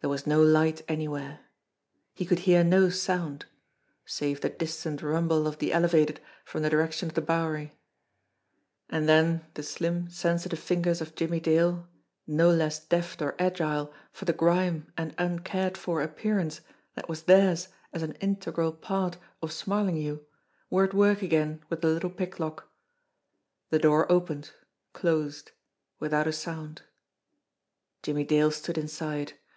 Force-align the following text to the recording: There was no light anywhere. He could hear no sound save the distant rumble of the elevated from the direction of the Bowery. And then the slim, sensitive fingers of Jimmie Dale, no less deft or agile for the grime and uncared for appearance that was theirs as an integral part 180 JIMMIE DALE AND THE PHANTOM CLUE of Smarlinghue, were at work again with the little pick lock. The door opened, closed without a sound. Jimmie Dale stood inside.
There 0.00 0.08
was 0.10 0.28
no 0.28 0.40
light 0.40 0.82
anywhere. 0.86 1.40
He 2.14 2.24
could 2.24 2.38
hear 2.46 2.62
no 2.62 2.88
sound 2.88 3.46
save 4.04 4.40
the 4.40 4.48
distant 4.48 5.02
rumble 5.02 5.48
of 5.48 5.58
the 5.58 5.72
elevated 5.72 6.20
from 6.44 6.62
the 6.62 6.70
direction 6.70 7.08
of 7.08 7.16
the 7.16 7.20
Bowery. 7.20 7.72
And 8.90 9.08
then 9.08 9.44
the 9.54 9.64
slim, 9.64 10.08
sensitive 10.08 10.60
fingers 10.60 11.00
of 11.00 11.16
Jimmie 11.16 11.40
Dale, 11.40 11.88
no 12.28 12.48
less 12.48 12.78
deft 12.78 13.20
or 13.20 13.34
agile 13.40 13.92
for 14.12 14.24
the 14.24 14.32
grime 14.32 14.92
and 14.96 15.16
uncared 15.18 15.76
for 15.76 16.00
appearance 16.00 16.60
that 16.94 17.08
was 17.08 17.24
theirs 17.24 17.66
as 17.92 18.04
an 18.04 18.12
integral 18.20 18.70
part 18.70 19.16
180 19.40 19.40
JIMMIE 19.40 19.40
DALE 19.40 19.40
AND 19.40 19.50
THE 19.50 20.00
PHANTOM 20.00 20.00
CLUE 20.00 20.12
of 20.12 20.22
Smarlinghue, 20.22 20.26
were 20.70 20.84
at 20.84 20.94
work 20.94 21.22
again 21.22 21.64
with 21.68 21.80
the 21.80 21.88
little 21.88 22.10
pick 22.10 22.38
lock. 22.38 22.70
The 23.70 23.80
door 23.80 24.12
opened, 24.12 24.52
closed 24.92 25.50
without 25.98 26.28
a 26.28 26.32
sound. 26.32 26.82
Jimmie 28.04 28.22
Dale 28.22 28.52
stood 28.52 28.78
inside. 28.78 29.32